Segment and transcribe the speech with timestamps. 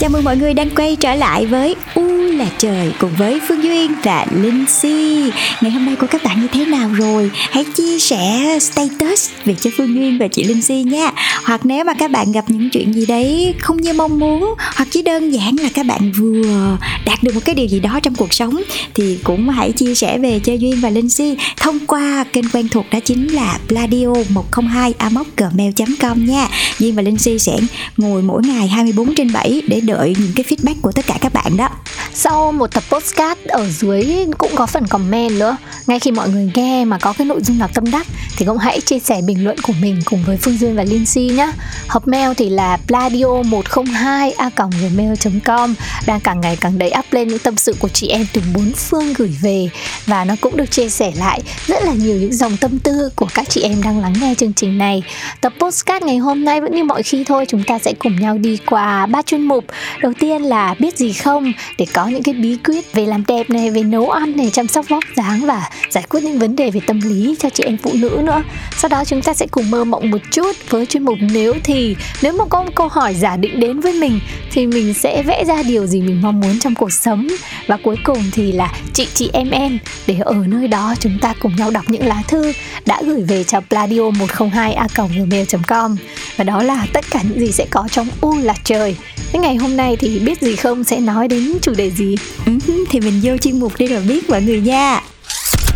[0.00, 3.62] Chào mừng mọi người đang quay trở lại với U là trời cùng với Phương
[3.62, 5.17] Duyên và Linh Si.
[5.60, 7.30] Ngày hôm nay của các bạn như thế nào rồi?
[7.34, 11.12] Hãy chia sẻ status về cho Phương Duyên và chị Linh Si nha.
[11.44, 14.88] Hoặc nếu mà các bạn gặp những chuyện gì đấy không như mong muốn, hoặc
[14.90, 18.14] chỉ đơn giản là các bạn vừa đạt được một cái điều gì đó trong
[18.14, 18.62] cuộc sống,
[18.94, 22.68] thì cũng hãy chia sẻ về cho Duyên và Linh Si thông qua kênh quen
[22.68, 24.94] thuộc đó chính là pladio 102
[25.36, 26.48] gmail.com nha.
[26.78, 27.56] Duyên và Linh Si sẽ
[27.96, 31.32] ngồi mỗi ngày 24 trên 7 để đợi những cái feedback của tất cả các
[31.32, 31.68] bạn đó
[32.14, 34.06] sau một tập podcast ở dưới
[34.38, 35.56] cũng có phần comment nữa.
[35.86, 38.58] Ngay khi mọi người nghe mà có cái nội dung nào tâm đắc thì cũng
[38.58, 41.52] hãy chia sẻ bình luận của mình cùng với Phương Duyên và Linh Si nhé
[41.88, 45.74] hộp mail thì là pladio 102 a gmail.com
[46.06, 48.72] đang càng ngày càng đầy up lên những tâm sự của chị em từ bốn
[48.72, 49.68] phương gửi về.
[50.06, 53.28] Và nó cũng được chia sẻ lại rất là nhiều những dòng tâm tư của
[53.34, 55.02] các chị em đang lắng nghe chương trình này.
[55.40, 58.38] Tập podcast ngày hôm nay vẫn như mọi khi thôi, chúng ta sẽ cùng nhau
[58.38, 59.64] đi qua ba chuyên mục.
[60.02, 63.50] Đầu tiên là biết gì không, để có những cái bí quyết về làm đẹp
[63.50, 66.70] này, về nấu ăn này, chăm sóc vóc dáng và giải quyết những vấn đề
[66.70, 68.42] về tâm lý cho chị em phụ nữ nữa.
[68.76, 71.96] Sau đó chúng ta sẽ cùng mơ mộng một chút với chuyên mục nếu thì.
[72.22, 74.20] Nếu mà có một câu hỏi giả định đến với mình
[74.50, 77.28] thì mình sẽ vẽ ra điều gì mình mong muốn trong cuộc sống.
[77.66, 81.34] Và cuối cùng thì là chị chị em em để ở nơi đó chúng ta
[81.40, 82.52] cùng nhau đọc những lá thư
[82.86, 85.96] đã gửi về cho pladio 102 a gmail.com
[86.36, 88.96] và đó là tất cả những gì sẽ có trong u là trời.
[89.32, 90.84] Cái ngày hôm nay thì biết gì không?
[90.84, 92.16] Sẽ nói đến chủ đề gì?
[92.46, 92.52] Ừ,
[92.90, 94.97] thì mình vô chuyên mục đi rồi biết mọi người nha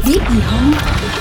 [0.07, 0.73] biết gì không?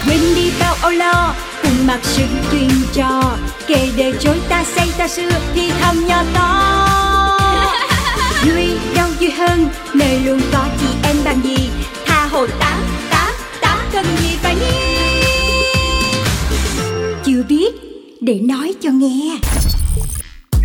[0.07, 1.33] Quên đi bao âu lo,
[1.63, 3.37] cùng mặc sự chuyên trò.
[3.67, 6.77] Kể để chối ta say ta xưa thì thầm nhỏ to.
[8.45, 11.69] Vui đâu vui hơn nơi luôn có chị em bằng gì?
[12.05, 12.77] Tha hồ tá
[13.09, 14.91] tá tá cần gì phải nghe
[17.25, 17.75] chưa biết,
[18.21, 19.37] để nói cho nghe.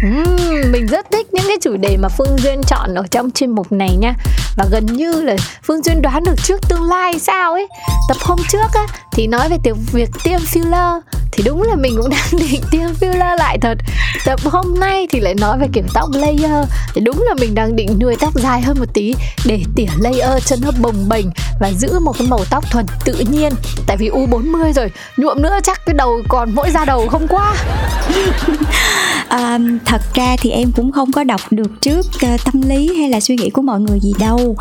[0.04, 3.50] Uhm, mình rất thích những cái chủ đề mà Phương Duyên chọn ở trong chuyên
[3.50, 4.14] mục này nha.
[4.56, 7.68] Và gần như là Phương Duyên đoán được trước tương lai sao ấy.
[8.08, 9.56] Tập hôm trước á thì nói về
[9.92, 11.00] việc tiêm filler.
[11.32, 13.78] Thì đúng là mình cũng đang định tiêm filler lại thật.
[14.24, 16.68] Tập hôm nay thì lại nói về kiểu tóc layer.
[16.94, 19.14] Thì đúng là mình đang định nuôi tóc dài hơn một tí
[19.44, 21.26] Để tỉa layer cho nó bồng bềnh
[21.60, 23.52] và giữ một cái màu tóc thuần tự nhiên.
[23.86, 27.54] Tại vì U40 rồi Nhuộm nữa chắc cái đầu còn mỗi da đầu không quá.
[29.28, 33.08] à, thật ra thì em cũng không có đọc được trước uh, tâm lý hay
[33.08, 34.56] là suy nghĩ của mọi người gì đâu.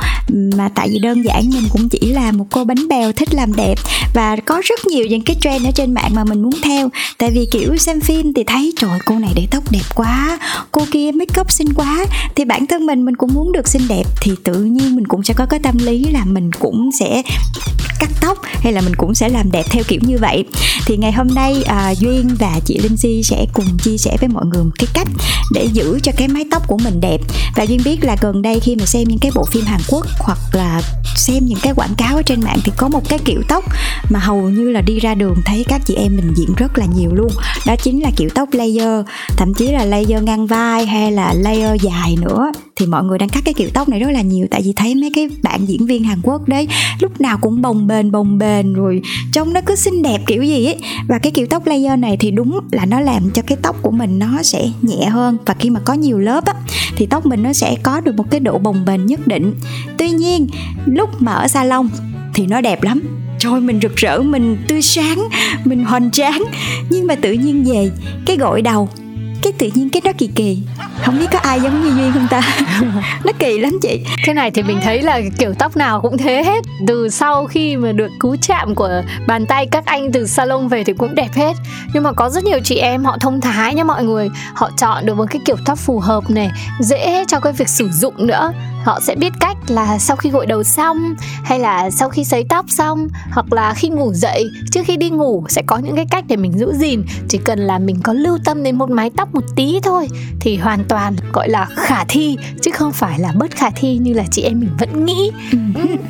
[0.57, 3.55] Mà tại vì đơn giản mình cũng chỉ là một cô bánh bèo thích làm
[3.55, 3.75] đẹp.
[4.13, 6.89] Và có rất nhiều những cái trend ở trên mạng mà mình muốn theo.
[7.17, 10.39] Tại vì kiểu xem phim thì thấy trời cô này để tóc đẹp quá
[10.71, 12.05] cô kia make up xinh quá.
[12.35, 15.23] Thì bản thân mình mình cũng muốn được xinh đẹp thì tự nhiên mình cũng
[15.23, 17.21] sẽ có cái tâm lý là mình cũng sẽ
[17.99, 20.43] cắt tóc hay là mình cũng sẽ làm đẹp theo kiểu như vậy.
[20.85, 24.29] Thì ngày hôm nay à, duyên và chị linh si sẽ cùng chia sẻ với
[24.29, 25.07] mọi người một cái cách
[25.53, 27.17] để giữ cho cái mái tóc của mình đẹp.
[27.55, 30.05] Và duyên biết là gần đây khi mà xem những cái bộ phim hàn quốc
[30.19, 30.81] hoặc là
[31.15, 33.63] xem những cái quảng cáo ở trên mạng thì có một cái kiểu tóc
[34.09, 36.85] mà hầu như là đi ra đường thấy các chị em mình diện rất là
[36.85, 37.31] nhiều luôn.
[37.65, 39.05] Đó chính là kiểu tóc layer
[39.37, 43.29] thậm chí là layer ngang vai hay là layer dài nữa thì mọi người đang
[43.29, 44.47] cắt cái kiểu tóc này rất là nhiều.
[44.51, 46.67] Tại vì thấy mấy cái bạn diễn viên Hàn Quốc đấy,
[46.99, 50.65] lúc nào cũng bồng bềnh bồng bềnh, rồi trông nó cứ xinh đẹp kiểu gì
[50.65, 50.75] ấy.
[51.07, 53.91] Và cái kiểu tóc layer này thì đúng là nó làm cho cái tóc của
[53.91, 55.37] mình nó sẽ nhẹ hơn.
[55.45, 56.53] Và khi mà có nhiều lớp á,
[56.95, 59.53] thì tóc mình nó sẽ có được một cái độ bồng bềnh nhất định.
[59.97, 60.47] Tuy nhiên,
[60.85, 61.89] lúc mà ở salon
[62.33, 63.01] thì nó đẹp lắm.
[63.39, 65.27] Trời mình rực rỡ, mình tươi sáng,
[65.65, 66.43] mình hoành tráng.
[66.89, 67.91] Nhưng mà tự nhiên về,
[68.25, 68.89] cái gội đầu
[69.45, 70.59] cái tự nhiên cái đó kỳ kỳ.
[71.03, 72.41] Không biết có ai giống như duyên không ta?
[73.23, 74.05] Nó kỳ lắm chị.
[74.25, 76.63] Cái này thì mình thấy là kiểu tóc nào cũng thế hết.
[76.87, 80.83] Từ sau khi mà được cú chạm của bàn tay các anh từ salon về
[80.83, 81.53] thì cũng đẹp hết.
[81.93, 84.29] Nhưng mà có rất nhiều chị em họ thông thái nha mọi người.
[84.53, 87.89] Họ chọn được một cái kiểu tóc phù hợp này dễ cho cái việc sử
[87.89, 88.51] dụng nữa
[88.85, 92.45] họ sẽ biết cách là sau khi gội đầu xong hay là sau khi sấy
[92.49, 96.05] tóc xong hoặc là khi ngủ dậy trước khi đi ngủ sẽ có những cái
[96.11, 97.03] cách để mình giữ gìn.
[97.29, 100.07] Chỉ cần là mình có lưu tâm đến một mái tóc một tí thôi
[100.39, 104.13] thì hoàn toàn gọi là khả thi chứ không phải là bất khả thi như
[104.13, 105.31] là chị em mình vẫn nghĩ.
[105.51, 105.57] Ừ.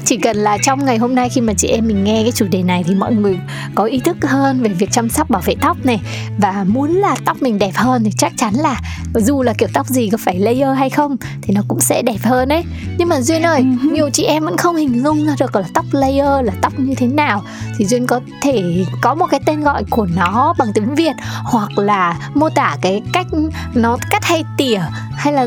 [0.05, 2.45] chỉ cần là trong ngày hôm nay khi mà chị em mình nghe cái chủ
[2.51, 3.39] đề này thì mọi người
[3.75, 6.01] có ý thức hơn về việc chăm sóc bảo vệ tóc này.
[6.37, 8.81] Và muốn là tóc mình đẹp hơn thì chắc chắn là
[9.13, 12.19] dù là kiểu tóc gì có phải layer hay không thì nó cũng sẽ đẹp
[12.23, 12.64] hơn ấy
[12.97, 13.91] nhưng mà duyên ơi uh-huh.
[13.91, 16.95] nhiều chị em vẫn không hình dung ra được là tóc layer là tóc như
[16.95, 17.43] thế nào.
[17.77, 21.13] Thì duyên có thể có một cái tên gọi của nó bằng tiếng việt
[21.43, 23.27] hoặc là mô tả cái cách
[23.73, 24.81] nó cắt hay tỉa
[25.17, 25.41] hay là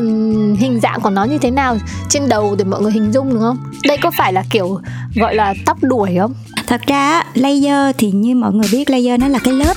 [0.59, 1.77] hình dạng của nó như thế nào
[2.09, 3.57] trên đầu để mọi người hình dung đúng không?
[3.87, 4.79] Đây có phải là kiểu
[5.15, 6.33] gọi là tóc đuổi không?
[6.67, 9.73] Thật ra layer thì như mọi người biết layer nó là cái lớp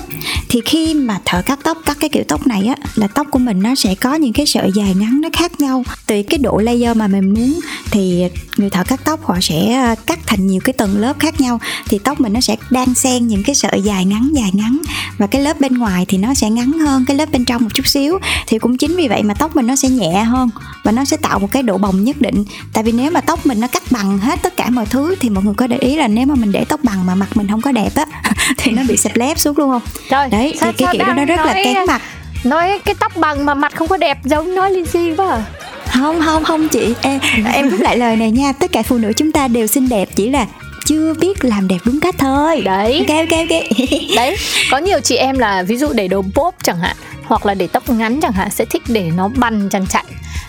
[0.53, 3.39] thì khi mà thợ cắt tóc cắt cái kiểu tóc này á là tóc của
[3.39, 5.85] mình nó sẽ có những cái sợi dài ngắn nó khác nhau.
[6.07, 7.61] Tùy cái độ layer mà mình muốn
[7.91, 8.25] thì
[8.57, 11.61] người thợ cắt tóc họ sẽ à, cắt thành nhiều cái tầng lớp khác nhau.
[11.89, 14.79] Thì tóc mình nó sẽ đan xen những cái sợi dài ngắn dài ngắn.
[15.19, 17.71] Và cái lớp bên ngoài thì nó sẽ ngắn hơn cái lớp bên trong một
[17.75, 18.19] chút xíu.
[18.47, 20.51] Thì cũng chính vì vậy mà tóc mình nó sẽ nhẹ hơn
[20.83, 22.45] và nó sẽ tạo một cái độ bồng nhất định.
[22.73, 25.31] Tại vì nếu mà tóc mình nó cắt bằng hết tất cả mọi thứ thì
[25.31, 27.49] mọi người có để ý là nếu mà mình để tóc bằng mà mặt mình
[27.49, 28.07] không có đẹp á
[28.57, 29.83] thì nó bị sẹp lép xuống đúng không?
[30.11, 32.03] Trời, đấy sao, thì cái kiểu đó nó rất nói, là kén mặt.
[32.45, 35.43] nói cái tóc bằng mà mặt không có đẹp giống nói liên si quá à?
[35.87, 36.95] Không không không chị.
[37.03, 37.21] Em
[37.53, 38.53] em rút lại lời này nha.
[38.53, 40.47] Tất cả phụ nữ chúng ta đều xinh đẹp chỉ là
[40.85, 42.61] chưa biết làm đẹp đúng cách thôi.
[42.61, 43.07] Đấy.
[43.09, 43.79] Ok ok ok.
[44.17, 44.37] Đấy
[44.71, 47.67] có nhiều chị em là ví dụ để đầu bốp chẳng hạn hoặc là để
[47.67, 50.05] tóc ngắn chẳng hạn sẽ thích để nó bằn chằn chặn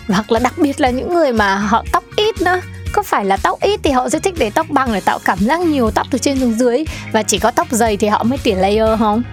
[0.07, 2.61] hoặc là đặc biệt là những người mà họ tóc ít nữa
[2.91, 5.37] có phải là tóc ít thì họ sẽ thích để tóc bằng để tạo cảm
[5.39, 6.85] giác nhiều tóc từ trên xuống dưới.
[7.11, 9.23] Và chỉ có tóc dày thì họ mới tỉa layer không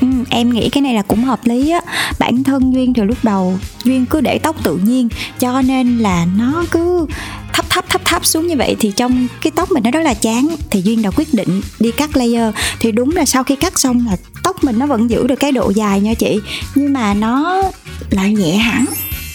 [0.00, 1.80] Ừ, em nghĩ cái này là cũng hợp lý á.
[2.18, 5.08] Bản thân duyên từ lúc đầu duyên cứ để tóc tự nhiên
[5.38, 7.06] cho nên là nó cứ
[7.52, 10.14] thấp thấp thấp thấp xuống như vậy thì trong cái tóc mình nó rất là
[10.14, 10.48] chán.
[10.70, 12.54] Thì duyên đã quyết định đi cắt layer.
[12.80, 15.52] Thì đúng là sau khi cắt xong là tóc mình nó vẫn giữ được cái
[15.52, 16.40] độ dài nha chị.
[16.74, 17.62] Nhưng mà nó
[18.10, 18.84] lại nhẹ hẳn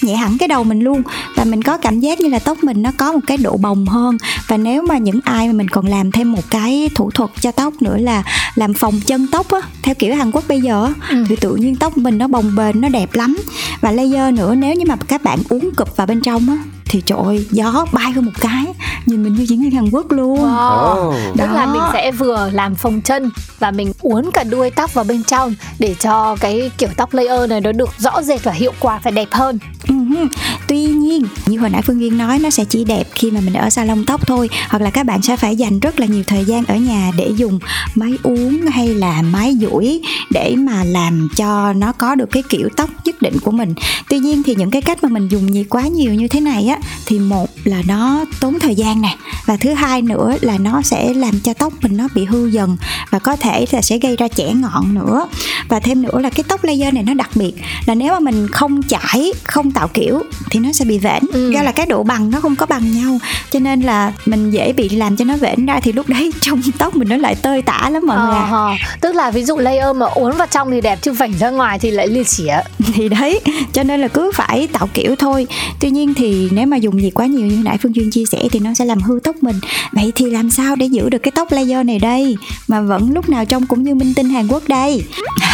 [0.03, 1.01] nhẹ hẳn cái đầu mình luôn.
[1.35, 3.85] Và mình có cảm giác như là tóc mình nó có một cái độ bồng
[3.85, 4.17] hơn.
[4.47, 7.51] Và nếu mà những ai mà mình còn làm thêm một cái thủ thuật cho
[7.51, 8.23] tóc nữa là
[8.55, 11.25] làm phòng chân tóc á theo kiểu Hàn Quốc bây giờ ừ.
[11.29, 13.37] thì tự nhiên tóc mình nó bồng bềnh nó đẹp lắm.
[13.81, 17.01] Và laser nữa nếu như mà các bạn uống cụp vào bên trong á thì
[17.05, 18.65] trời ơi gió bay hơn một cái
[19.05, 21.09] nhìn mình như diễn viên Hàn Quốc luôn wow.
[21.09, 21.15] oh.
[21.37, 25.05] tức là mình sẽ vừa làm phồng chân và mình uốn cả đuôi tóc vào
[25.05, 28.73] bên trong để cho cái kiểu tóc layer này nó được rõ rệt và hiệu
[28.79, 30.27] quả phải đẹp hơn uh-huh.
[30.67, 33.53] tuy nhiên như hồi nãy Phương Duyên nói nó sẽ chỉ đẹp khi mà mình
[33.53, 36.45] ở salon tóc thôi hoặc là các bạn sẽ phải dành rất là nhiều thời
[36.45, 37.59] gian ở nhà để dùng
[37.95, 40.01] máy uốn hay là máy duỗi
[40.31, 43.73] để mà làm cho nó có được cái kiểu tóc nhất định của mình
[44.09, 46.67] tuy nhiên thì những cái cách mà mình dùng nhiều quá nhiều như thế này
[46.67, 46.72] á
[47.05, 51.13] thì một là nó tốn thời gian nè và thứ hai nữa là nó sẽ
[51.13, 52.77] làm cho tóc mình nó bị hư dần
[53.09, 55.27] và có thể là sẽ gây ra chẻ ngọn nữa.
[55.67, 57.53] Và thêm nữa là cái tóc laser này nó đặc biệt
[57.85, 60.19] là nếu mà mình không chải không tạo kiểu
[60.51, 61.51] thì nó sẽ bị vẽn ừ.
[61.53, 63.19] do là cái độ bằng nó không có bằng nhau
[63.51, 66.61] cho nên là mình dễ bị làm cho nó vẽn ra thì lúc đấy trong
[66.77, 68.77] tóc mình nó lại tơi tả lắm mọi người à.
[69.01, 71.79] tức là ví dụ layer mà uốn vào trong thì đẹp chứ vảnh ra ngoài
[71.79, 72.55] thì lại lia xỉa.
[72.93, 73.41] Thì đấy
[73.73, 75.47] cho nên là cứ phải tạo kiểu thôi.
[75.79, 78.25] Tuy nhiên thì nếu nếu mà dùng gì quá nhiều như nãy phương duyên chia
[78.25, 79.55] sẻ thì nó sẽ làm hư tóc mình.
[79.91, 82.35] Vậy thì làm sao để giữ được cái tóc laser này đây?
[82.67, 85.03] Mà vẫn lúc nào trông cũng như minh tinh hàn quốc đây.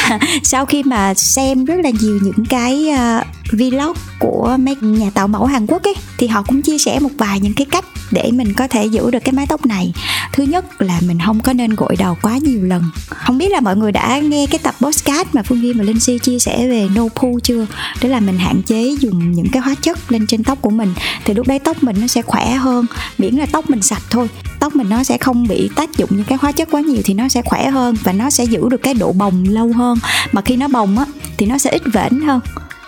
[0.44, 5.27] sau khi mà xem rất là nhiều những cái uh, vlog của mấy nhà tạo
[5.27, 8.31] mẫu Hàn Quốc ấy thì họ cũng chia sẻ một vài những cái cách để
[8.33, 9.94] mình có thể giữ được cái mái tóc này.
[10.33, 12.83] Thứ nhất là mình không có nên gội đầu quá nhiều lần.
[13.09, 16.00] Không biết là mọi người đã nghe cái tập podcast mà phương Ghi và linh
[16.00, 17.65] si chia sẻ về no poo chưa?
[18.01, 20.94] Đó là mình hạn chế dùng những cái hóa chất lên trên tóc của mình
[21.25, 22.85] thì lúc đấy tóc mình nó sẽ khỏe hơn
[23.18, 24.28] miễn là tóc mình sạch thôi
[24.59, 27.13] tóc mình nó sẽ không bị tác dụng những cái hóa chất quá nhiều thì
[27.13, 29.97] nó sẽ khỏe hơn và nó sẽ giữ được cái độ bồng lâu hơn.
[30.31, 31.06] Mà khi nó bồng á,
[31.37, 32.39] thì nó sẽ ít vểnh hơn.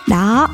[0.08, 0.48] Đó.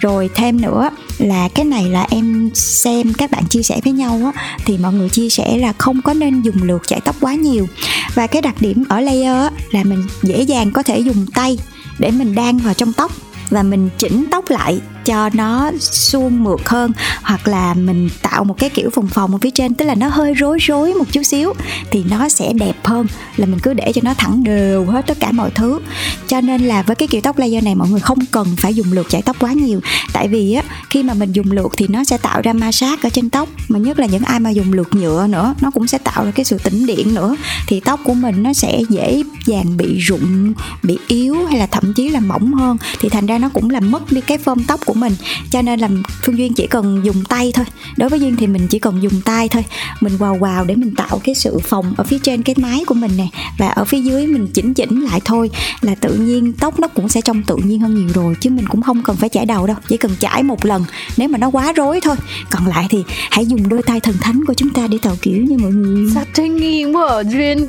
[0.00, 4.20] Rồi thêm nữa là cái này là em xem các bạn chia sẻ với nhau
[4.34, 7.34] á, thì mọi người chia sẻ là không có nên dùng lượt chải tóc quá
[7.34, 7.68] nhiều.
[8.14, 11.58] Và cái đặc điểm ở layer á, là mình dễ dàng có thể dùng tay
[11.98, 13.12] để mình đan vào trong tóc
[13.52, 16.92] và mình chỉnh tóc lại cho nó suôn mượt hơn,
[17.22, 20.08] hoặc là mình tạo một cái kiểu phồng phồng ở phía trên, tức là nó
[20.08, 21.52] hơi rối rối một chút xíu,
[21.90, 23.06] thì nó sẽ đẹp hơn,
[23.36, 25.80] là mình cứ để cho nó thẳng đều hết tất cả mọi thứ.
[26.26, 28.92] Cho nên là với cái kiểu tóc laser này, mọi người không cần phải dùng
[28.92, 29.80] lượt chải tóc quá nhiều,
[30.12, 33.02] tại vì á khi mà mình dùng lược thì nó sẽ tạo ra ma sát
[33.02, 35.86] ở trên tóc, mà nhất là những ai mà dùng lược nhựa nữa, nó cũng
[35.86, 37.36] sẽ tạo ra cái sự tĩnh điện nữa.
[37.66, 41.92] Thì tóc của mình nó sẽ dễ dàng bị rụng, bị yếu hay là thậm
[41.94, 42.76] chí là mỏng hơn.
[43.00, 45.12] Thì thành ra nó cũng làm mất đi cái phơm tóc của mình.
[45.50, 45.88] Cho nên là
[46.22, 47.66] phương duyên chỉ cần dùng tay thôi.
[47.96, 49.64] Đối với duyên thì mình chỉ cần dùng tay thôi.
[50.00, 52.94] Mình quào quào để mình tạo cái sự phòng ở phía trên cái mái của
[52.94, 53.26] mình nè.
[53.58, 57.08] Và ở phía dưới mình chỉnh chỉnh lại thôi là tự nhiên tóc nó cũng
[57.08, 59.66] sẽ trông tự nhiên hơn nhiều rồi, chứ mình cũng không cần phải chải đầu
[59.66, 59.76] đâu.
[59.88, 60.81] Chỉ cần chải một lần
[61.16, 62.16] nếu mà nó quá rối thôi.
[62.50, 65.42] Còn lại thì hãy dùng đôi tay thần thánh của chúng ta để tạo kiểu
[65.48, 66.10] nha mọi người.
[66.14, 67.68] Sao tôi nghi quá ở duyên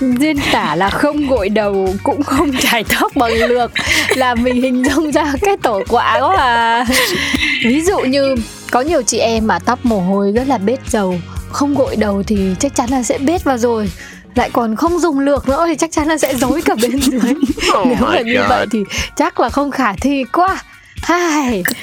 [0.00, 3.72] duyên tả là không gội đầu cũng không chải tóc bằng lược.
[4.16, 6.86] Là mình hình dung ra cái tổ quả quá à.
[7.64, 8.34] Ví dụ như
[8.70, 11.16] có nhiều chị em mà tóc mồ hôi rất là bết dầu
[11.52, 13.90] không gội đầu thì chắc chắn là sẽ bết vào rồi.
[14.34, 17.20] Lại còn không dùng lược nữa thì chắc chắn là sẽ dối cả bên dưới.
[17.80, 18.78] Oh nếu là như vậy thì
[19.16, 20.62] chắc là không khả thi quá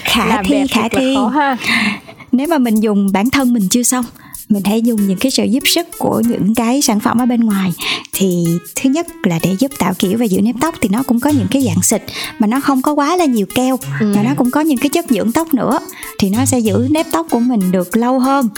[0.03, 1.57] Khả làm thi khả thi khó ha.
[2.31, 4.05] nếu mà mình dùng bản thân mình chưa xong
[4.49, 7.41] mình hãy dùng những cái sự giúp sức của những cái sản phẩm ở bên
[7.41, 7.73] ngoài.
[8.13, 11.19] Thì thứ nhất là để giúp tạo kiểu và giữ nếp tóc thì nó cũng
[11.19, 12.03] có những cái dạng xịt
[12.39, 14.13] mà nó không có quá là nhiều keo ừ.
[14.15, 15.79] mà nó cũng có những cái chất dưỡng tóc nữa.
[16.19, 18.49] Thì nó sẽ giữ nếp tóc của mình được lâu hơn.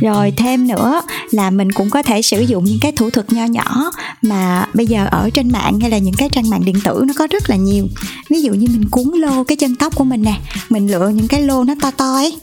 [0.00, 3.44] Rồi thêm nữa là mình cũng có thể sử dụng những cái thủ thuật nho
[3.44, 3.90] nhỏ
[4.22, 7.14] mà bây giờ ở trên mạng hay là những cái trang mạng điện tử nó
[7.16, 7.88] có rất là nhiều.
[8.30, 11.28] Ví dụ như mình cuốn lô cái chân tóc của mình nè mình lựa những
[11.28, 12.36] cái lô nó to to ấy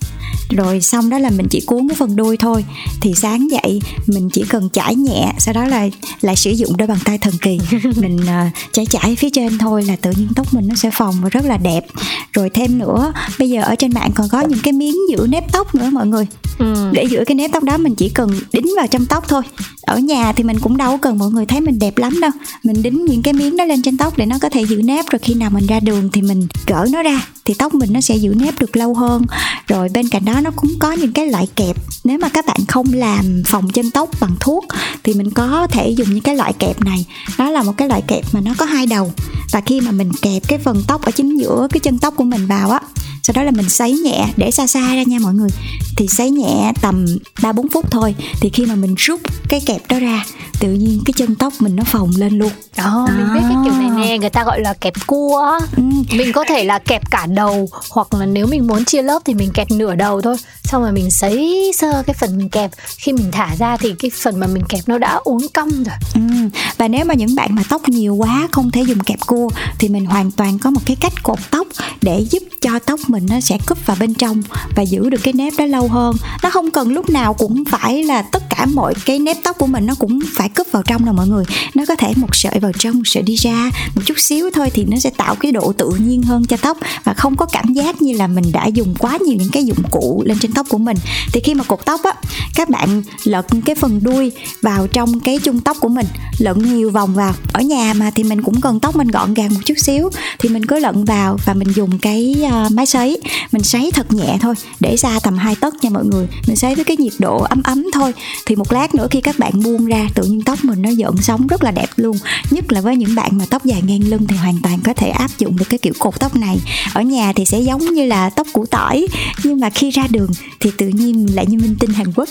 [0.50, 2.66] rồi xong đó là mình chỉ cuốn cái phần đuôi thôi.
[3.02, 5.88] Thì sáng dậy mình chỉ cần chải nhẹ sau đó là
[6.22, 7.60] lại sử dụng đôi bàn tay thần kỳ.
[7.96, 11.16] Mình uh, chải chải phía trên thôi là tự nhiên tóc mình nó sẽ phồng
[11.22, 11.86] và rất là đẹp.
[12.34, 15.52] Rồi thêm nữa bây giờ ở trên mạng còn có những cái miếng giữ nếp
[15.52, 16.28] tóc nữa mọi người.
[16.60, 16.90] Ừ.
[16.92, 19.42] để giữ cái nếp tóc đó mình chỉ cần đính vào trong tóc thôi.
[19.82, 22.32] Ở nhà thì mình cũng đâu cần mọi người thấy mình đẹp lắm đâu.
[22.64, 25.06] Mình đính những cái miếng đó lên trên tóc để nó có thể giữ nếp
[25.10, 28.02] rồi khi nào mình ra đường thì mình gỡ nó ra thì tóc mình nó
[28.02, 29.26] sẽ giữ nếp được lâu hơn.
[29.68, 31.76] Rồi bên cạnh đó nó cũng có những cái loại kẹp.
[32.04, 34.66] Nếu mà các bạn không làm phòng chân tóc bằng thuốc
[35.04, 37.06] thì mình có thể dùng những cái loại kẹp này.
[37.38, 39.14] Đó là một cái loại kẹp mà nó có hai đầu.
[39.52, 42.24] Và khi mà mình kẹp cái phần tóc ở chính giữa cái chân tóc của
[42.24, 42.80] mình vào á
[43.24, 45.50] sau đó là mình sấy nhẹ để xa xa ra nha mọi người.
[45.98, 47.06] Thì sấy nhẹ tầm
[47.42, 50.26] 3 4 phút thôi thì khi mà mình rút cái kẹp đó ra
[50.60, 52.52] tự nhiên cái chân tóc mình nó phồng lên luôn.
[52.78, 53.16] Đó à.
[53.18, 55.84] mình biết cái kiểu này nè người ta gọi là kẹp cua ừ.
[56.12, 59.34] mình có thể là kẹp cả đầu, hoặc là nếu mình muốn chia lớp thì
[59.34, 60.36] mình kẹp nửa đầu thôi.
[60.64, 62.72] Xong rồi mình sấy sơ cái phần mình kẹp.
[62.98, 65.96] Khi mình thả ra thì cái phần mà mình kẹp nó đã uốn cong rồi.
[66.16, 66.39] Ừ
[66.78, 69.90] và nếu mà những bạn mà tóc nhiều quá, không thể dùng kẹp cua, thì
[69.90, 71.68] mình hoàn toàn có một cái cách cột tóc
[72.02, 74.42] để giúp cho tóc mình nó sẽ cúp vào bên trong
[74.76, 76.16] và giữ được cái nếp đó lâu hơn.
[76.44, 79.68] Nó không cần lúc nào cũng phải là tất cả mọi cái nếp tóc của
[79.68, 81.44] mình nó cũng phải cúp vào trong đâu mọi người.
[81.74, 84.70] Nó có thể một sợi vào trong, một sợi đi ra, một chút xíu thôi
[84.70, 86.78] thì nó sẽ tạo cái độ tự nhiên hơn cho tóc.
[87.04, 89.84] Và không có cảm giác như là mình đã dùng quá nhiều những cái dụng
[89.92, 90.98] cụ lên trên tóc của mình.
[91.34, 92.14] Thì khi mà cột tóc á,
[92.56, 96.06] các bạn lật cái phần đuôi vào trong cái chung tóc của mình
[96.40, 97.34] lận nhiều vòng vào.
[97.54, 100.10] Ở nhà mà thì mình cũng cần tóc mình gọn gàng một chút xíu.
[100.40, 103.22] Thì mình cứ lận vào và mình dùng cái uh, máy sấy.
[103.52, 106.28] Mình sấy thật nhẹ thôi để ra tầm hai tấc nha mọi người.
[106.48, 108.14] Mình sấy với cái nhiệt độ ấm ấm thôi.
[108.46, 111.18] Thì một lát nữa khi các bạn buông ra tự nhiên tóc mình nó dựng
[111.22, 112.18] sóng rất là đẹp luôn.
[112.52, 115.10] Nhất là với những bạn mà tóc dài ngang lưng thì hoàn toàn có thể
[115.10, 116.58] áp dụng được cái kiểu cột tóc này.
[116.94, 119.08] Ở nhà thì sẽ giống như là tóc củ tỏi
[119.44, 120.30] nhưng mà khi ra đường
[120.60, 122.30] thì tự nhiên lại như minh tinh hàn quốc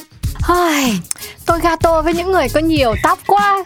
[1.48, 3.64] tôi gato với những người có nhiều tóc quá.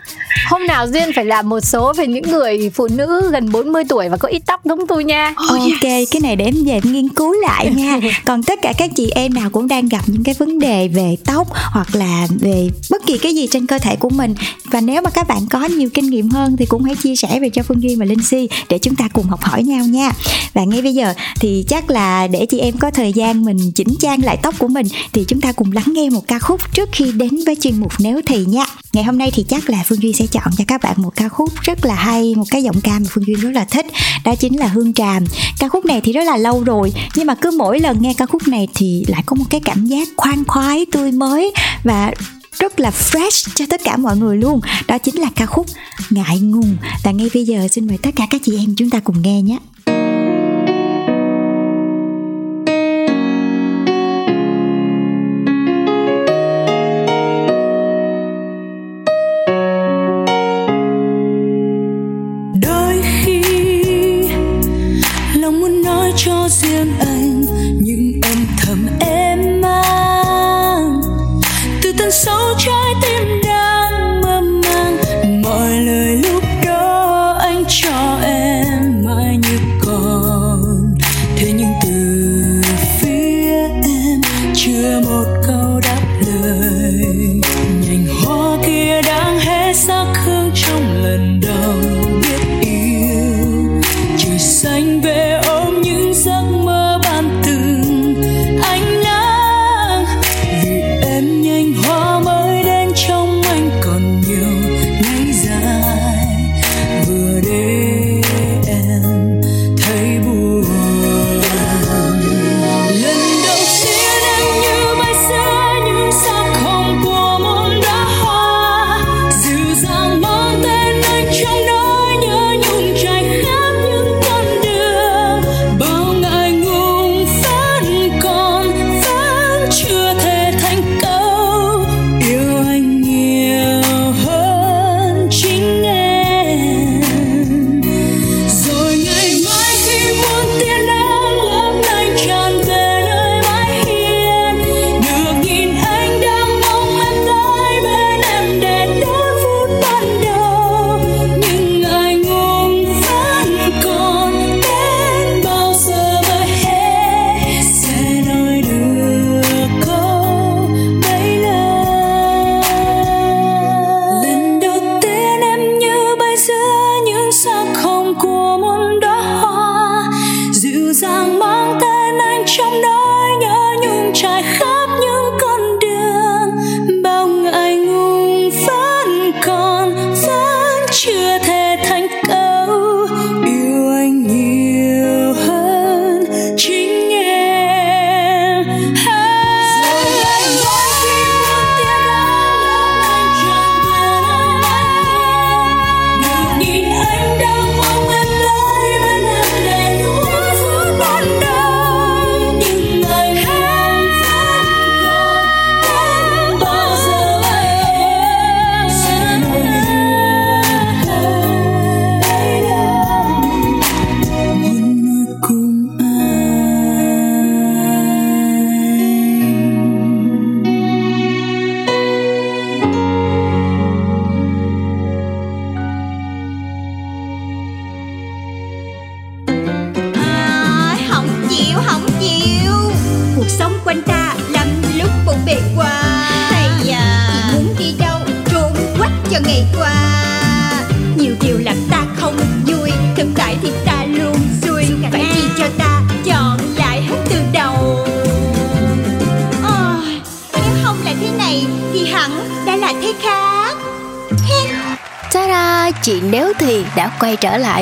[0.51, 4.09] Hôm nào Duyên phải làm một số về những người phụ nữ gần 40 tuổi
[4.09, 5.35] và có ít tóc giống tôi nha.
[5.37, 6.09] Ok, yes.
[6.11, 8.01] cái này để em về em nghiên cứu lại nha.
[8.25, 11.17] Còn tất cả các chị em nào cũng đang gặp những cái vấn đề về
[11.25, 14.35] tóc Hoặc là về bất kỳ cái gì trên cơ thể của mình.
[14.71, 17.39] Và nếu mà các bạn có nhiều kinh nghiệm hơn thì cũng hãy chia sẻ
[17.41, 20.11] về cho Phương Duyên và Linh Si Để chúng ta cùng học hỏi nhau nha.
[20.55, 23.95] Và ngay bây giờ thì chắc là để chị em có thời gian mình chỉnh
[24.01, 26.89] trang lại tóc của mình Thì chúng ta cùng lắng nghe một ca khúc trước
[26.93, 28.65] khi đến với chuyên mục nếu thì nha.
[28.93, 31.29] Ngày hôm nay thì chắc là phương duyên sẽ chọn cho các bạn một ca
[31.29, 33.87] khúc rất là hay, một cái giọng ca mà phương duyên rất là thích,
[34.25, 35.25] đó chính là hương tràm.
[35.59, 38.27] Ca khúc này thì rất là lâu rồi, nhưng mà cứ mỗi lần nghe ca
[38.27, 41.53] khúc này thì lại có một cái cảm giác khoan khoái, tươi mới
[41.85, 42.13] và
[42.59, 44.61] rất là fresh cho tất cả mọi người luôn.
[44.87, 45.67] Đó chính là ca khúc
[46.11, 46.77] ngại ngùng.
[47.05, 49.43] Và ngay bây giờ xin mời tất cả các chị em chúng ta cùng nghe
[49.43, 49.59] nhé.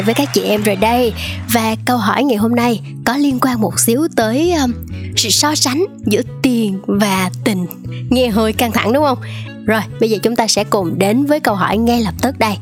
[0.01, 1.13] Lại với các chị em rồi đây.
[1.53, 4.73] Và câu hỏi ngày hôm nay có liên quan một xíu tới um,
[5.17, 7.67] sự so sánh giữa tiền và tình.
[8.11, 9.19] Nghe hơi căng thẳng đúng không?
[9.67, 12.53] Rồi, bây giờ chúng ta sẽ cùng đến với câu hỏi ngay lập tức đây.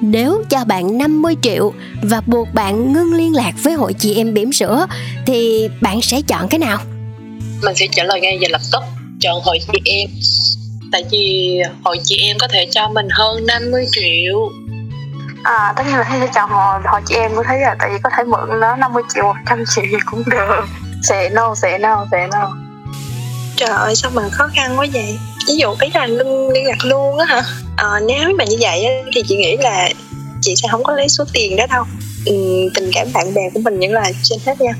[0.00, 4.34] Nếu cho bạn 50 triệu và buộc bạn ngưng liên lạc với hội chị em
[4.34, 4.86] bỉm sữa
[5.26, 6.78] Thì bạn sẽ chọn cái nào?
[7.62, 8.82] mình sẽ trả lời ngay và lập tức
[9.20, 10.10] chọn hội chị em.
[10.92, 14.50] Tại vì hội chị em có thể cho mình hơn 50 triệu.
[15.42, 17.90] À, tất nhiên là thấy sẽ chọn họ, họ chị em cũng thấy là Tại
[17.92, 20.64] vì có thể mượn nó 50 triệu, 100 triệu gì cũng được.
[21.02, 22.56] Sẽ no, sẽ no, sẽ no.
[23.56, 25.18] Trời ơi sao mà khó khăn quá vậy?
[25.48, 27.42] Ví dụ ý là lưng liên lạc luôn á hả?
[27.76, 29.88] Ờ, Nếu mà như vậy á, thì chị nghĩ là
[30.40, 31.84] Chị sẽ không có lấy số tiền đó đâu.
[32.26, 32.34] Ừ,
[32.74, 34.72] Tình cảm bạn bè của mình vẫn là trên hết nha.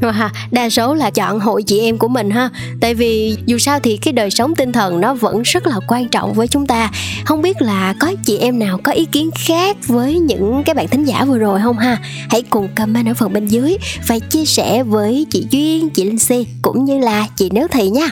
[0.00, 2.50] Wow, đa số là chọn hội chị em của mình ha.
[2.80, 6.08] Tại vì dù sao thì cái đời sống tinh thần nó vẫn rất là quan
[6.08, 6.90] trọng với chúng ta.
[7.24, 10.88] Không biết là có chị em nào có ý kiến khác với những cái bạn
[10.88, 11.98] thính giả vừa rồi không ha?
[12.30, 13.76] Hãy cùng comment ở phần bên dưới
[14.06, 17.88] Và chia sẻ với chị Duyên, chị Linh Si cũng như là chị Nếu Thị
[17.88, 18.10] nha.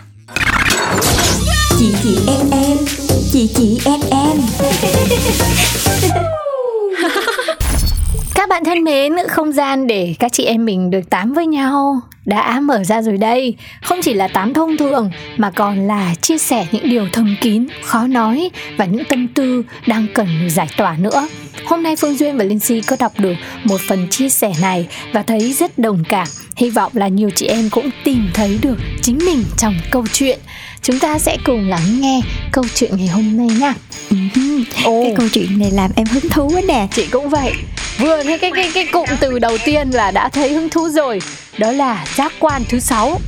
[1.79, 2.79] Chị chị em em
[3.33, 4.41] chị chị em em
[8.49, 12.01] Các bạn thân mến, không gian để các chị em mình được tám với nhau
[12.27, 13.57] đã mở ra rồi đây.
[13.83, 17.67] Không chỉ là tám thông thường mà còn là chia sẻ những điều thầm kín,
[17.83, 21.29] khó nói và những tâm tư đang cần giải tỏa nữa.
[21.67, 23.35] Hôm nay Phương Duyên và Linh Si có đọc được
[23.65, 26.27] một phần chia sẻ này và thấy rất đồng cảm.
[26.59, 30.39] Hy vọng là nhiều chị em cũng tìm thấy được chính mình trong câu chuyện.
[30.83, 32.21] Chúng ta sẽ cùng lắng nghe
[32.53, 33.75] câu chuyện ngày hôm nay nha.
[34.11, 36.89] Ừm, cái câu chuyện này làm em hứng thú quá nè.
[36.95, 37.53] Chị cũng vậy.
[37.99, 41.19] Vừa nghe cái cái cái cụm từ đầu tiên là đã thấy hứng thú rồi
[41.59, 43.21] đó là giác quan thứ sáu.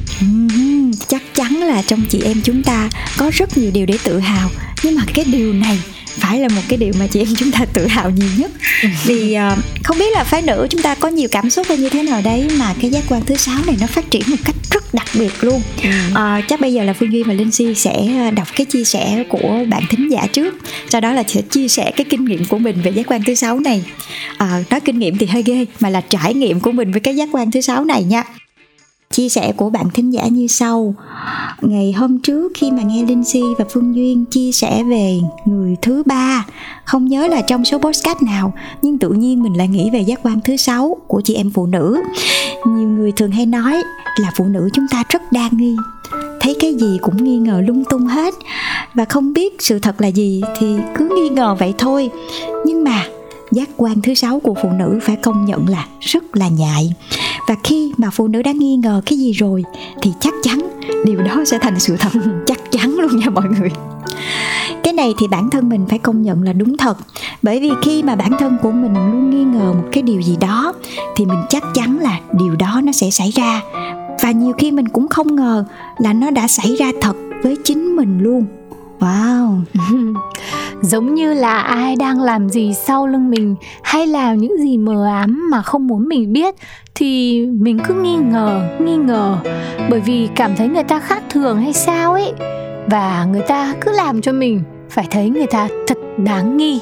[1.08, 2.88] Chắc chắn là trong chị em chúng ta
[3.18, 4.48] có rất nhiều điều để tự hào.
[4.82, 5.78] Nhưng mà cái điều này
[6.20, 8.50] phải là một cái điều mà chị em chúng ta tự hào nhiều nhất.
[9.04, 11.88] Vì uh, không biết là phái nữ chúng ta có nhiều cảm xúc hay như
[11.88, 14.56] thế nào đấy mà cái giác quan thứ sáu này nó phát triển một cách
[14.70, 15.62] rất đặc biệt luôn.
[16.10, 19.24] Uh, chắc bây giờ là phương duy và linh si sẽ đọc cái chia sẻ
[19.28, 20.54] của bạn thính giả trước.
[20.88, 23.34] Sau đó là sẽ chia sẻ cái kinh nghiệm của mình về giác quan thứ
[23.34, 23.82] sáu này.
[24.34, 27.16] Uh, nói kinh nghiệm thì hơi ghê mà là trải nghiệm của mình với cái
[27.16, 28.24] giác quan thứ sáu này nha
[29.14, 30.94] chia sẻ của bạn thính giả như sau.
[31.60, 35.76] Ngày hôm trước khi mà nghe linh si và phương duyên chia sẻ về người
[35.82, 36.46] thứ ba,
[36.84, 40.20] không nhớ là trong số podcast nào, nhưng tự nhiên mình lại nghĩ về giác
[40.22, 42.02] quan thứ sáu của chị em phụ nữ.
[42.66, 43.82] Nhiều người thường hay nói
[44.16, 45.76] là phụ nữ chúng ta rất đa nghi.
[46.40, 48.34] Thấy cái gì cũng nghi ngờ lung tung hết.
[48.94, 52.10] Và không biết sự thật là gì thì cứ nghi ngờ vậy thôi.
[52.64, 53.04] Nhưng mà
[53.52, 56.94] giác quan thứ sáu của phụ nữ phải công nhận là rất là nhạy.
[57.48, 59.64] Và khi mà phụ nữ đã nghi ngờ cái gì rồi
[60.02, 60.60] thì chắc chắn
[61.04, 62.10] điều đó sẽ thành sự thật.
[62.46, 63.70] Chắc chắn luôn nha mọi người.
[64.82, 66.98] Cái này thì bản thân mình phải công nhận là đúng thật.
[67.42, 70.36] Bởi vì khi mà bản thân của mình luôn nghi ngờ một cái điều gì
[70.40, 70.72] đó
[71.16, 73.62] thì mình chắc chắn là điều đó nó sẽ xảy ra.
[74.22, 75.64] Và nhiều khi mình cũng không ngờ
[75.98, 78.46] là nó đã xảy ra thật với chính mình luôn.
[79.00, 79.60] Wow
[80.82, 85.06] giống như là ai đang làm gì sau lưng mình, hay làm những gì mờ
[85.06, 86.54] ám mà không muốn mình biết,
[86.94, 89.36] thì mình cứ nghi ngờ nghi ngờ.
[89.90, 92.32] Bởi vì cảm thấy người ta khác thường hay sao ấy.
[92.86, 96.80] Và người ta cứ làm cho mình phải thấy người ta thật đáng nghi.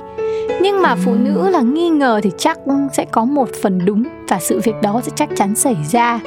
[0.60, 2.58] Nhưng mà phụ nữ là nghi ngờ thì chắc
[2.92, 6.20] sẽ có một phần đúng và sự việc đó sẽ chắc chắn xảy ra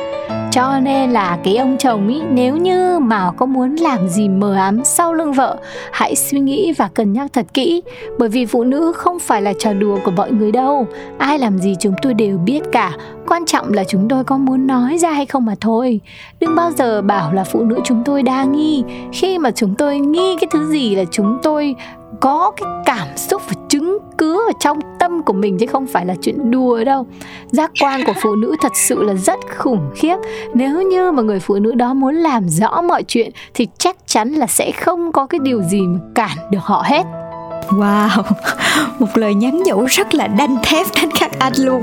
[0.51, 4.55] cho nên là cái ông chồng ý, nếu như mà có muốn làm gì mờ
[4.55, 5.57] ám sau lưng vợ,
[5.91, 7.81] hãy suy nghĩ và cân nhắc thật kỹ.
[8.19, 10.87] Bởi vì phụ nữ không phải là trò đùa của mọi người đâu.
[11.17, 12.91] Ai làm gì chúng tôi đều biết cả.
[13.27, 15.99] Quan trọng là chúng tôi có muốn nói ra hay không mà thôi.
[16.39, 18.83] Đừng bao giờ bảo là phụ nữ chúng tôi đa nghi.
[19.13, 21.75] Khi mà chúng tôi nghi cái thứ gì là chúng tôi
[22.19, 26.05] có cái cảm xúc và chứng cứ ở trong tâm của mình chứ không phải
[26.05, 27.05] là chuyện đùa đâu.
[27.51, 30.15] Giác quan của phụ nữ thật sự là rất khủng khiếp.
[30.53, 34.29] Nếu như mà người phụ nữ đó muốn làm rõ mọi chuyện thì chắc chắn
[34.29, 37.03] là sẽ không có cái điều gì mà cản được họ hết.
[37.69, 38.23] Wow,
[38.99, 41.81] một lời nhắn nhủ rất là đanh thép đến các anh luôn.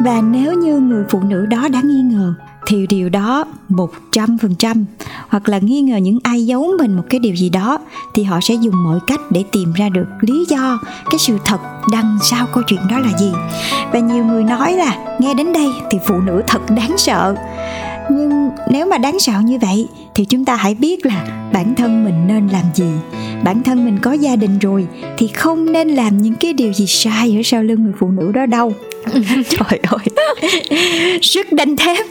[0.00, 2.34] Và nếu như người phụ nữ đó đã nghi ngờ
[2.72, 4.84] thì điều đó một trăm phần trăm.
[5.28, 7.78] Hoặc là nghi ngờ những ai giấu mình một cái điều gì đó,
[8.14, 10.78] thì họ sẽ dùng mọi cách để tìm ra được lý do
[11.10, 11.58] cái sự thật
[11.92, 13.32] đằng sau câu chuyện đó là gì.
[13.92, 17.34] Và nhiều người nói là, nghe đến đây thì phụ nữ thật đáng sợ
[18.10, 22.04] nhưng nếu mà đáng sợ như vậy thì chúng ta hãy biết là bản thân
[22.04, 22.90] mình nên làm gì.
[23.44, 24.86] Bản thân mình có gia đình rồi
[25.18, 28.32] thì không nên làm những cái điều gì sai ở sau lưng người phụ nữ
[28.32, 28.72] đó đâu.
[29.26, 30.06] Trời ơi.
[31.22, 32.06] Rất đanh thép.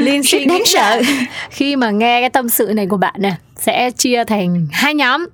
[0.00, 1.02] Liên rất đáng sợ.
[1.50, 5.26] khi mà nghe cái tâm sự này của bạn nè sẽ chia thành hai nhóm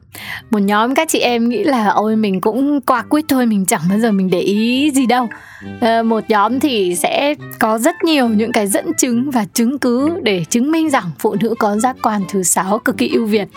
[0.50, 3.80] một nhóm các chị em nghĩ là ôi mình cũng qua quýt thôi mình chẳng
[3.90, 5.28] bao giờ mình để ý gì đâu.
[5.80, 10.10] À, một nhóm thì sẽ có rất nhiều những cái dẫn chứng và chứng cứ
[10.22, 13.48] để chứng minh rằng phụ nữ có giác quan thứ sáu cực kỳ ưu việt.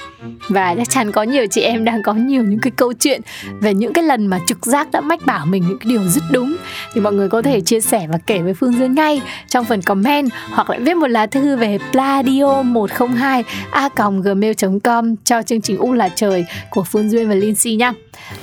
[0.50, 3.22] Và chắc chắn có nhiều chị em đang có nhiều những cái câu chuyện
[3.62, 6.24] về những cái lần mà trực giác đã mách bảo mình những cái điều rất
[6.32, 6.56] đúng.
[6.94, 9.82] Thì mọi người có thể chia sẻ và kể với Phương Dương ngay trong phần
[9.82, 13.90] comment hoặc lại viết một lá thư về pladio 102 a
[14.24, 17.94] gmail.com cho chương trình U là trời của Phương Duyên và Linh Si nha.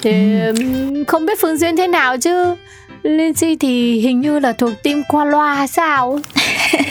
[0.02, 0.54] Thì ừ.
[1.08, 2.54] không biết Phương Duyên thế nào chứ
[3.02, 6.18] Lindsay thì hình như là thuộc team qua loa hay sao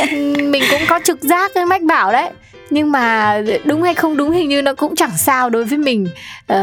[0.38, 2.30] Mình cũng có trực giác với Mách bảo đấy
[2.70, 6.08] nhưng mà đúng hay không đúng hình như nó cũng chẳng sao đối với mình.
[6.54, 6.58] Uh,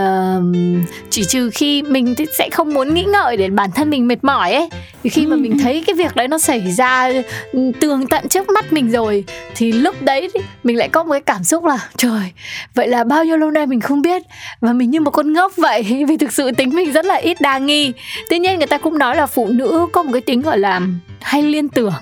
[1.11, 4.53] chỉ trừ khi mình sẽ không muốn nghĩ ngợi để bản thân mình mệt mỏi
[4.53, 4.69] ấy.
[5.03, 5.59] Thì khi mà mình ừ.
[5.63, 7.11] thấy cái việc đấy nó xảy ra
[7.53, 10.29] ừ, tường tận trước mắt mình rồi thì lúc đấy
[10.65, 12.33] mình lại có một cái cảm xúc là trời
[12.75, 14.23] vậy là bao nhiêu lâu nay mình không biết?
[14.61, 16.05] Và mình như một con ngốc vậy.
[16.09, 17.93] Vì thực sự tính mình rất là ít đa nghi.
[18.31, 20.81] Tuy nhiên người ta cũng nói là phụ nữ có một cái tính gọi là
[21.21, 21.93] hay liên tưởng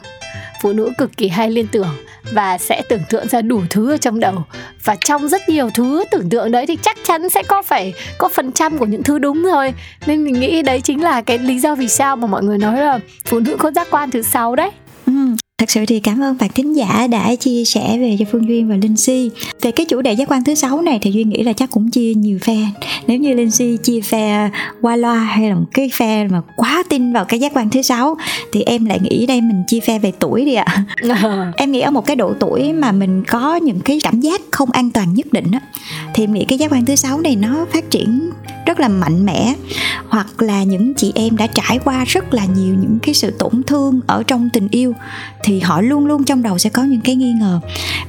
[0.62, 1.88] phụ nữ cực kỳ hay liên tưởng
[2.32, 4.44] và sẽ tưởng tượng ra đủ thứ ở trong đầu
[4.84, 8.28] và trong rất nhiều thứ tưởng tượng đấy thì chắc chắn sẽ có phải có
[8.28, 9.74] phần trăm của những thứ đúng rồi
[10.06, 12.80] nên mình nghĩ đấy chính là cái lý do vì sao mà mọi người nói
[12.80, 14.70] là phụ nữ có giác quan thứ sáu đấy
[15.06, 15.12] ừ.
[15.58, 18.68] Thật sự thì cảm ơn bạn thính giả đã chia sẻ về cho Phương Duyên
[18.68, 19.30] và Linh Si.
[19.62, 21.90] Về cái chủ đề giác quan thứ sáu này thì Duyên nghĩ là chắc cũng
[21.90, 22.56] chia nhiều phe.
[23.06, 26.82] Nếu như Linh Si chia phe qua loa hay là một cái phe mà quá
[26.88, 28.16] tin vào cái giác quan thứ sáu
[28.52, 30.84] Thì em lại nghĩ đây mình chia phe về tuổi đi ạ.
[31.56, 34.70] Em nghĩ ở một cái độ tuổi mà mình có những cái cảm giác không
[34.70, 35.60] an toàn nhất định á
[36.14, 38.30] Thì em nghĩ cái giác quan thứ sáu này nó phát triển
[38.66, 39.54] rất là mạnh mẽ.
[40.08, 43.62] Hoặc là những chị em đã trải qua rất là nhiều những cái sự tổn
[43.62, 44.94] thương ở trong tình yêu
[45.44, 47.60] thì họ luôn luôn trong đầu sẽ có những cái nghi ngờ.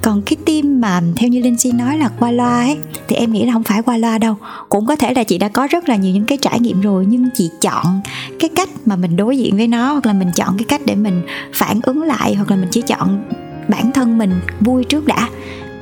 [0.02, 3.32] Còn cái tim mà theo như linh si nói là qua loa ấy, thì em
[3.32, 4.36] nghĩ là không phải qua loa đâu.
[4.70, 7.06] Cũng có thể là chị đã có rất là nhiều những cái trải nghiệm rồi,
[7.06, 8.02] nhưng chị chọn
[8.40, 10.96] cái cách mà mình đối diện với nó, hoặc là mình chọn cái cách để
[10.96, 11.22] mình
[11.54, 13.24] phản ứng lại, hoặc là mình chỉ chọn
[13.68, 15.30] bản thân mình vui trước đã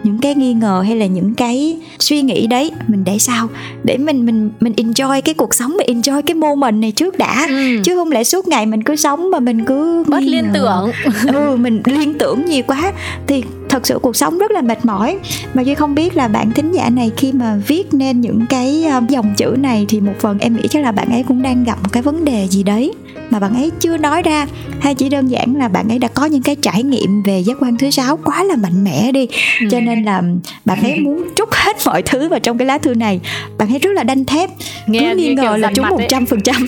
[0.03, 3.47] những cái nghi ngờ hay là những cái suy nghĩ đấy mình để sao?
[3.83, 7.47] Để mình mình mình enjoy cái cuộc sống mình enjoy cái moment này trước đã.
[7.49, 7.81] Ừ.
[7.83, 10.91] chứ không lẽ suốt ngày mình cứ sống mà mình cứ mất liên tưởng.
[11.33, 12.91] Ừ mình liên tưởng nhiều quá.
[13.27, 15.17] Thì thật sự cuộc sống rất là mệt mỏi.
[15.53, 18.83] Mà duy không biết là bạn thính giả này khi mà viết nên những cái
[18.83, 21.63] ờ, dòng chữ này thì một phần em nghĩ chắc là bạn ấy cũng đang
[21.63, 22.93] gặp một cái vấn đề gì đấy
[23.29, 24.47] mà bạn ấy chưa nói ra.
[24.79, 27.57] Hay chỉ đơn giản là bạn ấy đã có những cái trải nghiệm về giác
[27.59, 29.27] quan thứ sáu quá là mạnh mẽ đi.
[29.59, 29.67] Ừ.
[29.71, 30.21] cho nên là
[30.65, 33.19] bạn ấy muốn trút hết mọi thứ vào trong cái lá thư này.
[33.57, 34.49] Bạn ấy rất là đanh thép.
[34.88, 36.65] Nghe cứ nghi ngờ là chúng một trăm phần trăm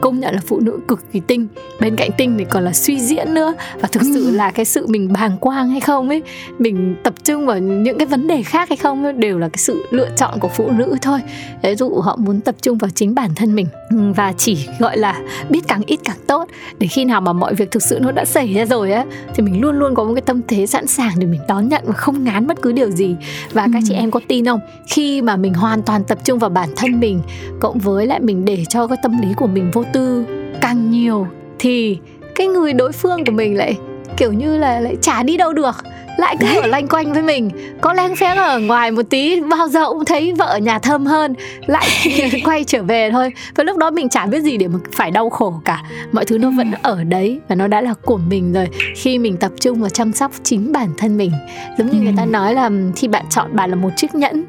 [0.00, 1.46] công nhận là phụ nữ cực kỳ tinh.
[1.80, 3.54] Bên cạnh tinh thì còn là suy diễn nữa.
[3.80, 4.30] Và thực sự ừ.
[4.30, 6.22] là cái sự mình bàng quang hay không ấy
[6.58, 9.58] mình tập trung vào những cái vấn đề khác hay không ấy, đều là cái
[9.58, 11.20] sự lựa chọn của phụ nữ thôi.
[11.62, 14.98] Ví dụ họ muốn tập trung vào chính bản thân mình ừ, và chỉ gọi
[14.98, 16.48] là biết càng ít càng tốt.
[16.78, 19.04] Để khi nào mà mọi việc thực sự nó đã xảy ra rồi á
[19.34, 21.82] thì mình luôn luôn có một cái tâm thế sẵn sàng để mình đón nhận
[21.86, 23.16] và không ngán bất cứ điều gì.
[23.52, 23.98] Và các chị ừ.
[23.98, 24.60] em có tin không?
[24.86, 27.20] Khi mà mình hoàn toàn tập trung vào bản thân mình
[27.60, 30.24] cộng với lại mình để cho cái tâm lý của mình vô tư
[30.60, 31.26] càng nhiều
[31.58, 31.98] thì
[32.34, 33.76] cái người đối phương của mình lại
[34.16, 35.74] kiểu như là lại chả đi đâu được
[36.16, 37.50] lại cứ ở lanh quanh với mình.
[37.80, 41.34] Có leng phén ở ngoài một tí bao giờ cũng thấy vợ nhà thơm hơn
[41.66, 41.88] lại
[42.44, 43.32] quay trở về thôi.
[43.54, 45.82] Và lúc đó mình chả biết gì để mà phải đau khổ cả.
[46.12, 48.68] Mọi thứ nó vẫn ở đấy và nó đã là của mình rồi.
[48.96, 51.32] Khi mình tập trung vào chăm sóc chính bản thân mình
[51.78, 54.44] giống như người ta nói là khi bạn chọn bạn là một chiếc nhẫn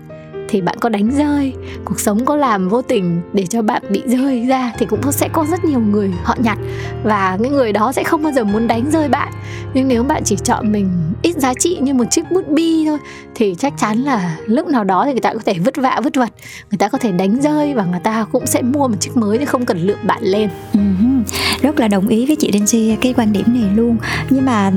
[0.56, 1.54] thì bạn có đánh rơi.
[1.86, 5.30] Cuộc sống có làm vô tình để cho bạn bị rơi ra thì cũng sẽ
[5.34, 6.58] có rất nhiều người họ nhặt.
[7.04, 9.34] Và những người đó sẽ không bao giờ muốn đánh rơi bạn.
[9.74, 10.90] Nhưng nếu bạn chỉ chọn mình
[11.22, 12.98] ít giá trị như một chiếc bút bi thôi,
[13.36, 16.16] thì chắc chắn là lúc nào đó thì người ta có thể vứt vạ, vứt
[16.16, 16.30] vật.
[16.72, 19.38] Người ta có thể đánh rơi và người ta cũng sẽ mua một chiếc mới
[19.38, 20.50] để không cần lượm bạn lên.
[20.74, 21.22] Uh-huh.
[21.62, 23.98] rất là đồng ý với chị Daisy cái quan điểm này luôn.
[24.30, 24.72] Nhưng mà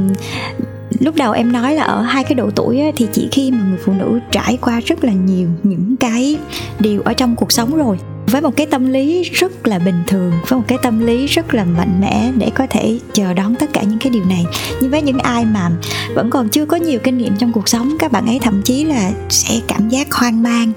[1.01, 3.59] lúc đầu em nói là ở hai cái độ tuổi á, thì chỉ khi mà
[3.68, 6.38] người phụ nữ trải qua rất là nhiều những cái
[6.79, 7.98] điều ở trong cuộc sống rồi.
[8.27, 11.55] Với một cái tâm lý rất là bình thường với một cái tâm lý rất
[11.55, 14.44] là mạnh mẽ để có thể chờ đón tất cả những cái điều này.
[14.81, 15.70] Nhưng với những ai mà
[16.14, 18.85] vẫn còn chưa có nhiều kinh nghiệm trong cuộc sống các bạn ấy thậm chí
[18.85, 20.72] là sẽ cảm giác hoang mang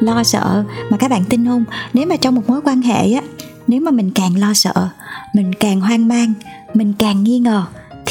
[0.00, 0.64] lo sợ.
[0.90, 1.64] Mà các bạn tin không?
[1.94, 3.20] Nếu mà trong một mối quan hệ á
[3.66, 4.88] nếu mà mình càng lo sợ
[5.34, 6.32] mình càng hoang mang
[6.74, 7.64] mình càng nghi ngờ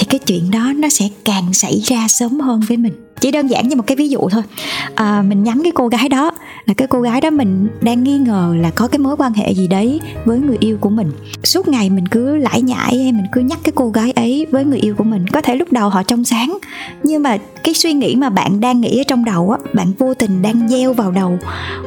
[0.04, 3.48] thì cái chuyện đó nó sẽ càng xảy ra sớm hơn với mình chỉ đơn
[3.48, 4.44] giản như một cái ví dụ thôi.
[4.96, 6.32] À, mình nhắm cái cô gái đó
[6.66, 9.54] là cái cô gái đó mình đang nghi ngờ là có cái mối quan hệ
[9.54, 11.12] gì đấy với người yêu của mình.
[11.44, 14.66] Suốt ngày mình cứ lải nhải hay mình cứ nhắc cái cô gái ấy với
[14.66, 15.28] người yêu của mình.
[15.28, 16.58] Có thể lúc đầu họ trong sáng
[17.04, 20.14] nhưng mà cái suy nghĩ mà bạn đang nghĩ ở trong đầu á bạn vô
[20.14, 21.38] tình đang gieo vào đầu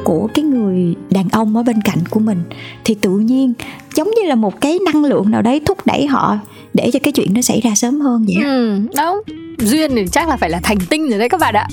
[0.03, 2.43] của cái người đàn ông ở bên cạnh của mình
[2.83, 3.53] thì tự nhiên
[3.95, 6.37] giống như là một cái năng lượng nào đấy thúc đẩy họ
[6.73, 10.29] để cho cái chuyện nó xảy ra sớm hơn vậy ừ, đúng duyên thì chắc
[10.29, 11.67] là phải là thành tinh rồi đấy các bạn ạ.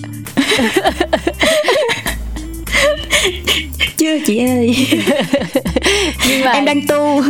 [3.97, 4.77] Chưa chị ơi.
[6.29, 7.23] Nhưng mà em đang tu.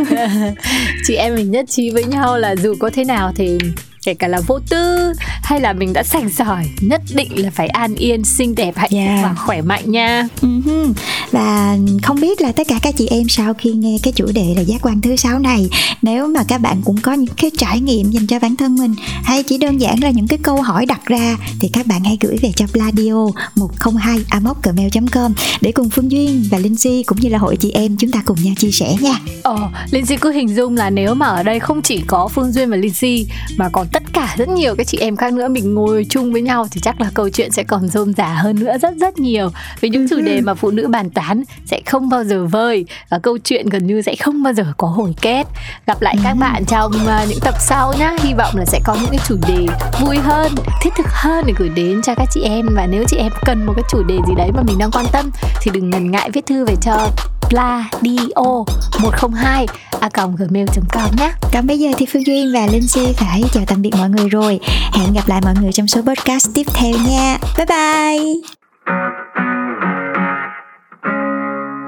[1.07, 3.59] chị em mình nhất trí với nhau là dù có thế nào thì
[4.05, 5.13] kể cả là vô tư
[5.43, 8.91] hay là mình đã sành sỏi nhất định là phải an yên xinh đẹp hạnh
[8.95, 9.25] yeah.
[9.25, 10.93] và khỏe mạnh nha uh-huh.
[11.31, 14.55] và không biết là tất cả các chị em sau khi nghe cái chủ đề
[14.57, 15.69] là giác quan thứ sáu này
[16.03, 18.95] nếu mà các bạn cũng có những cái trải nghiệm dành cho bản thân mình
[19.25, 22.19] hay chỉ đơn giản là những cái câu hỏi đặt ra thì các bạn hãy
[22.21, 24.19] gửi về cho Pladio 102
[24.63, 27.97] gmail com để cùng Phương Duyên và Linh Si cũng như là hội chị em
[27.97, 29.15] chúng ta cùng nhau chia sẻ nha.
[29.43, 32.53] Ờ, Linh Si cứ hình dung là nếu mà ở đây không chỉ có Phương
[32.53, 35.49] Duyên và Linh Si mà còn tất cả rất nhiều các chị em khác nữa
[35.49, 38.57] mình ngồi chung với nhau thì chắc là câu chuyện sẽ còn rôm rả hơn
[38.61, 39.51] nữa rất rất nhiều.
[39.81, 43.19] Vì những chủ đề mà phụ nữ bàn tán sẽ không bao giờ vơi và
[43.19, 45.47] câu chuyện gần như sẽ không bao giờ có hồi kết.
[45.87, 48.13] Gặp lại các bạn trong uh, những tập sau nhá.
[48.23, 49.67] Hy vọng là sẽ có những cái chủ đề
[50.01, 50.53] vui hơn
[50.83, 52.67] thiết thực hơn để gửi đến cho các chị em.
[52.77, 55.07] Và nếu chị em cần một cái chủ đề gì đấy mà mình đang quan
[55.13, 55.31] tâm
[55.63, 57.11] thì đừng ngần ngại viết thư về cho
[57.51, 58.65] pladio
[59.03, 59.67] 102
[60.13, 61.33] a gmail.com nhé.
[61.53, 64.29] Còn bây giờ thì Phương Duyên và Linh Si phải chào tạm biệt mọi người
[64.29, 64.61] rồi.
[64.93, 67.39] Hẹn gặp lại mọi người trong số podcast tiếp theo nha.
[67.57, 68.35] Bye bye.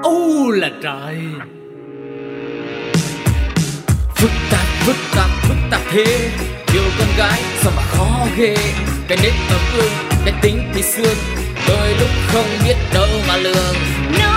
[0.03, 1.17] Ô là trời.
[4.15, 6.29] Phức tạp, phức tạp, phức tạp thế.
[6.73, 8.55] Yêu con gái sao mà khó ghê.
[9.07, 9.91] Cái nết ở gương,
[10.25, 11.17] cái tính thì xương
[11.67, 13.75] Đôi lúc không biết đâu mà lường.
[14.19, 14.36] Nó